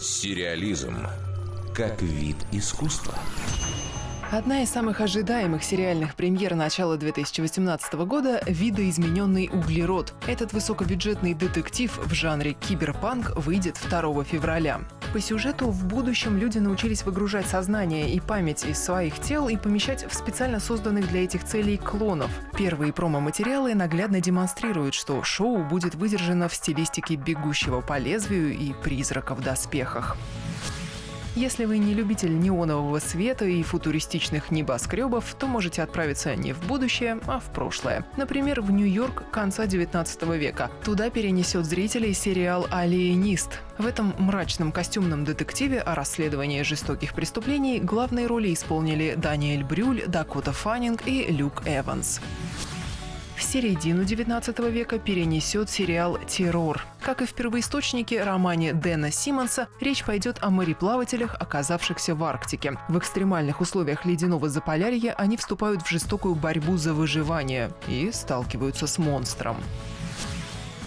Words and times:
Сериализм 0.00 0.96
как 1.74 2.00
вид 2.00 2.36
искусства. 2.52 3.12
Одна 4.30 4.62
из 4.62 4.70
самых 4.70 5.02
ожидаемых 5.02 5.62
сериальных 5.62 6.14
премьер 6.14 6.54
начала 6.54 6.96
2018 6.96 7.92
года– 8.06 8.42
«Видоизмененный 8.46 9.50
углерод». 9.52 10.14
Этот 10.26 10.54
высокобюджетный 10.54 11.34
детектив 11.34 11.94
в 11.98 12.14
жанре 12.14 12.54
киберпанк 12.54 13.36
выйдет 13.36 13.78
2 13.90 14.24
февраля. 14.24 14.80
По 15.12 15.20
сюжету 15.20 15.70
в 15.70 15.86
будущем 15.86 16.38
люди 16.38 16.58
научились 16.58 17.02
выгружать 17.02 17.48
сознание 17.48 18.14
и 18.14 18.20
память 18.20 18.64
из 18.64 18.78
своих 18.78 19.18
тел 19.18 19.48
и 19.48 19.56
помещать 19.56 20.06
в 20.08 20.14
специально 20.14 20.60
созданных 20.60 21.08
для 21.08 21.24
этих 21.24 21.42
целей 21.44 21.78
клонов. 21.78 22.30
Первые 22.56 22.92
промо-материалы 22.92 23.74
наглядно 23.74 24.20
демонстрируют, 24.20 24.94
что 24.94 25.24
шоу 25.24 25.64
будет 25.64 25.96
выдержано 25.96 26.48
в 26.48 26.54
стилистике 26.54 27.16
бегущего 27.16 27.80
по 27.80 27.98
лезвию 27.98 28.56
и 28.56 28.72
призрака 28.72 29.34
в 29.34 29.42
доспехах. 29.42 30.16
Если 31.36 31.64
вы 31.64 31.78
не 31.78 31.94
любитель 31.94 32.36
неонового 32.36 32.98
света 32.98 33.44
и 33.44 33.62
футуристичных 33.62 34.50
небоскребов, 34.50 35.32
то 35.38 35.46
можете 35.46 35.82
отправиться 35.82 36.34
не 36.34 36.52
в 36.52 36.60
будущее, 36.66 37.20
а 37.28 37.38
в 37.38 37.44
прошлое. 37.52 38.04
Например, 38.16 38.60
в 38.60 38.72
Нью-Йорк 38.72 39.30
конца 39.30 39.66
19 39.66 40.22
века. 40.36 40.72
Туда 40.84 41.08
перенесет 41.08 41.66
зрителей 41.66 42.14
сериал 42.14 42.66
«Алиенист». 42.70 43.60
В 43.78 43.86
этом 43.86 44.12
мрачном 44.18 44.72
костюмном 44.72 45.24
детективе 45.24 45.80
о 45.80 45.94
расследовании 45.94 46.62
жестоких 46.62 47.14
преступлений 47.14 47.78
главные 47.78 48.26
роли 48.26 48.52
исполнили 48.52 49.14
Даниэль 49.16 49.62
Брюль, 49.62 50.02
Дакота 50.08 50.52
Фаннинг 50.52 51.06
и 51.06 51.26
Люк 51.26 51.62
Эванс 51.64 52.20
в 53.40 53.42
середину 53.42 54.04
19 54.04 54.58
века 54.70 54.98
перенесет 54.98 55.70
сериал 55.70 56.18
«Террор». 56.28 56.84
Как 57.00 57.22
и 57.22 57.26
в 57.26 57.32
первоисточнике 57.32 58.22
романе 58.22 58.74
Дэна 58.74 59.10
Симмонса, 59.10 59.68
речь 59.80 60.04
пойдет 60.04 60.36
о 60.42 60.50
мореплавателях, 60.50 61.36
оказавшихся 61.40 62.14
в 62.14 62.22
Арктике. 62.22 62.76
В 62.88 62.98
экстремальных 62.98 63.62
условиях 63.62 64.04
ледяного 64.04 64.50
заполярья 64.50 65.14
они 65.14 65.38
вступают 65.38 65.80
в 65.80 65.88
жестокую 65.88 66.34
борьбу 66.34 66.76
за 66.76 66.92
выживание 66.92 67.70
и 67.88 68.10
сталкиваются 68.12 68.86
с 68.86 68.98
монстром. 68.98 69.56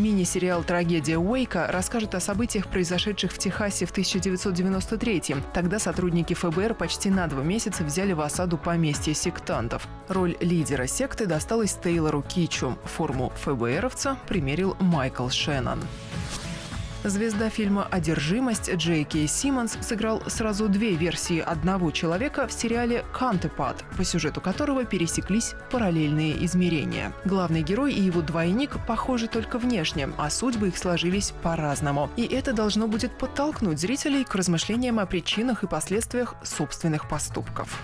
Мини-сериал 0.00 0.64
«Трагедия 0.64 1.18
Уэйка» 1.18 1.66
расскажет 1.70 2.14
о 2.14 2.20
событиях, 2.20 2.68
произошедших 2.68 3.32
в 3.32 3.38
Техасе 3.38 3.84
в 3.84 3.92
1993-м. 3.92 5.42
Тогда 5.52 5.78
сотрудники 5.78 6.32
ФБР 6.32 6.74
почти 6.74 7.10
на 7.10 7.26
два 7.26 7.42
месяца 7.42 7.84
взяли 7.84 8.14
в 8.14 8.22
осаду 8.22 8.56
поместье 8.56 9.12
сектантов. 9.12 9.86
Роль 10.08 10.36
лидера 10.40 10.86
секты 10.86 11.26
досталась 11.26 11.74
Тейлору 11.74 12.22
Кичу. 12.22 12.78
Форму 12.84 13.30
ФБРовца 13.44 14.16
примерил 14.26 14.74
Майкл 14.80 15.28
Шеннон. 15.28 15.80
Звезда 17.02 17.48
фильма 17.48 17.88
«Одержимость» 17.90 18.70
Джей 18.74 19.04
Кей 19.04 19.26
Симмонс 19.26 19.78
сыграл 19.80 20.22
сразу 20.26 20.68
две 20.68 20.94
версии 20.94 21.38
одного 21.38 21.90
человека 21.92 22.46
в 22.46 22.52
сериале 22.52 23.06
«Кантепад», 23.14 23.82
по 23.96 24.04
сюжету 24.04 24.42
которого 24.42 24.84
пересеклись 24.84 25.54
параллельные 25.70 26.44
измерения. 26.44 27.14
Главный 27.24 27.62
герой 27.62 27.94
и 27.94 28.02
его 28.02 28.20
двойник 28.20 28.76
похожи 28.86 29.28
только 29.28 29.58
внешне, 29.58 30.10
а 30.18 30.28
судьбы 30.28 30.68
их 30.68 30.76
сложились 30.76 31.32
по-разному. 31.42 32.10
И 32.16 32.26
это 32.26 32.52
должно 32.52 32.86
будет 32.86 33.16
подтолкнуть 33.16 33.80
зрителей 33.80 34.24
к 34.24 34.34
размышлениям 34.34 34.98
о 34.98 35.06
причинах 35.06 35.64
и 35.64 35.66
последствиях 35.66 36.34
собственных 36.42 37.08
поступков. 37.08 37.80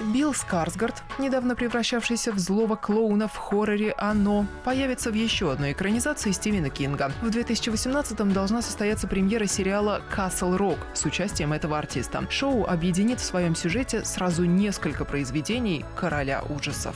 Билл 0.00 0.32
Скарсгард, 0.32 1.02
недавно 1.18 1.56
превращавшийся 1.56 2.32
в 2.32 2.38
злого 2.38 2.76
клоуна 2.76 3.26
в 3.26 3.36
хорроре 3.36 3.92
«Оно», 3.98 4.46
появится 4.64 5.10
в 5.10 5.14
еще 5.14 5.50
одной 5.50 5.72
экранизации 5.72 6.30
Стивена 6.30 6.70
Кинга. 6.70 7.10
В 7.20 7.26
2018-м 7.26 8.32
должна 8.32 8.62
состояться 8.62 9.08
премьера 9.08 9.46
сериала 9.46 10.00
«Касл 10.08 10.56
Рок» 10.56 10.78
с 10.94 11.04
участием 11.04 11.52
этого 11.52 11.76
артиста. 11.76 12.24
Шоу 12.30 12.64
объединит 12.64 13.18
в 13.18 13.24
своем 13.24 13.56
сюжете 13.56 14.04
сразу 14.04 14.44
несколько 14.44 15.04
произведений 15.04 15.84
«Короля 15.96 16.44
ужасов». 16.48 16.94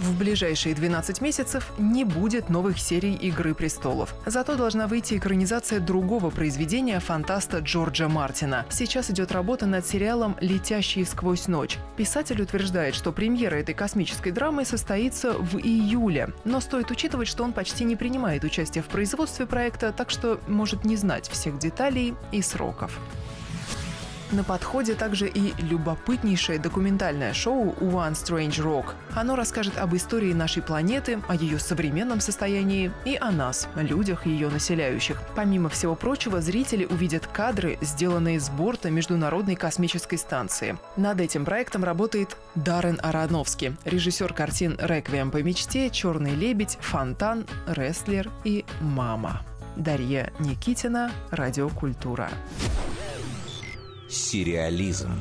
В 0.00 0.16
ближайшие 0.16 0.76
12 0.76 1.20
месяцев 1.20 1.72
не 1.76 2.04
будет 2.04 2.50
новых 2.50 2.78
серий 2.78 3.14
«Игры 3.14 3.52
престолов». 3.52 4.14
Зато 4.26 4.54
должна 4.54 4.86
выйти 4.86 5.14
экранизация 5.14 5.80
другого 5.80 6.30
произведения 6.30 7.00
фантаста 7.00 7.58
Джорджа 7.58 8.08
Мартина. 8.08 8.64
Сейчас 8.70 9.10
идет 9.10 9.32
работа 9.32 9.66
над 9.66 9.84
сериалом 9.84 10.36
«Летящие 10.40 11.04
сквозь 11.04 11.48
ночь». 11.48 11.78
Писатель 11.96 12.40
утверждает, 12.40 12.94
что 12.94 13.10
премьера 13.10 13.56
этой 13.56 13.74
космической 13.74 14.30
драмы 14.30 14.64
состоится 14.64 15.32
в 15.32 15.58
июле. 15.58 16.32
Но 16.44 16.60
стоит 16.60 16.92
учитывать, 16.92 17.26
что 17.26 17.42
он 17.42 17.52
почти 17.52 17.82
не 17.82 17.96
принимает 17.96 18.44
участие 18.44 18.84
в 18.84 18.86
производстве 18.86 19.46
проекта, 19.46 19.92
так 19.92 20.10
что 20.10 20.40
может 20.46 20.84
не 20.84 20.94
знать 20.94 21.28
всех 21.28 21.58
деталей 21.58 22.14
и 22.30 22.40
сроков. 22.40 22.96
На 24.30 24.44
подходе 24.44 24.94
также 24.94 25.26
и 25.26 25.54
любопытнейшее 25.62 26.58
документальное 26.58 27.32
шоу 27.32 27.74
«One 27.80 28.12
Strange 28.12 28.62
Rock». 28.62 28.92
Оно 29.14 29.36
расскажет 29.36 29.78
об 29.78 29.96
истории 29.96 30.34
нашей 30.34 30.62
планеты, 30.62 31.20
о 31.28 31.34
ее 31.34 31.58
современном 31.58 32.20
состоянии 32.20 32.92
и 33.06 33.16
о 33.16 33.30
нас, 33.30 33.68
людях 33.74 34.26
ее 34.26 34.50
населяющих. 34.50 35.22
Помимо 35.34 35.70
всего 35.70 35.94
прочего, 35.94 36.42
зрители 36.42 36.84
увидят 36.84 37.26
кадры, 37.26 37.78
сделанные 37.80 38.38
с 38.38 38.50
борта 38.50 38.90
Международной 38.90 39.56
космической 39.56 40.18
станции. 40.18 40.76
Над 40.96 41.22
этим 41.22 41.46
проектом 41.46 41.82
работает 41.82 42.36
Даррен 42.54 43.00
Аронофский, 43.02 43.76
режиссер 43.86 44.34
картин 44.34 44.76
«Реквием 44.78 45.30
по 45.30 45.42
мечте», 45.42 45.88
«Черный 45.88 46.34
лебедь», 46.34 46.76
«Фонтан», 46.82 47.46
«Рестлер» 47.66 48.30
и 48.44 48.66
«Мама». 48.82 49.40
Дарья 49.76 50.32
Никитина, 50.38 51.12
Радиокультура 51.30 52.28
сериализм. 54.08 55.12